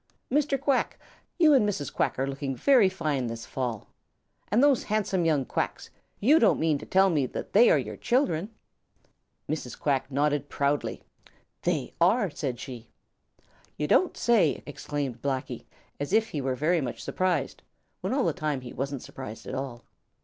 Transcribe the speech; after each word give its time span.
Mr. 0.31 0.59
Quack, 0.59 0.97
you 1.37 1.53
and 1.53 1.69
Mrs. 1.69 1.93
Quack 1.93 2.17
are 2.17 2.25
looking 2.25 2.55
very 2.55 2.89
fine 2.89 3.27
this 3.27 3.45
fall. 3.45 3.85
And 4.51 4.63
those 4.63 4.85
handsome 4.85 5.25
young 5.25 5.45
Quacks, 5.45 5.91
you 6.19 6.39
don't 6.39 6.59
mean 6.59 6.79
to 6.79 6.87
tell 6.87 7.11
me 7.11 7.27
that 7.27 7.53
they 7.53 7.69
are 7.69 7.77
your 7.77 7.97
children!" 7.97 8.49
Mrs. 9.47 9.79
Quack 9.79 10.09
nodded 10.09 10.49
proudly. 10.49 11.03
"They 11.61 11.93
are," 12.09 12.31
said 12.31 12.59
she. 12.59 12.87
"You 13.77 13.85
don't 13.87 14.17
say 14.17 14.55
so!" 14.55 14.63
exclaimed 14.65 15.21
Blacky, 15.21 15.65
as 15.99 16.13
if 16.13 16.29
he 16.29 16.41
were 16.41 16.55
very 16.55 16.81
much 16.81 17.03
surprised, 17.03 17.61
when 17.99 18.11
all 18.11 18.23
the 18.25 18.33
time 18.33 18.61
he 18.61 18.73
wasn't 18.73 19.03
surprised 19.03 19.45
at 19.45 19.53
all. 19.53 19.83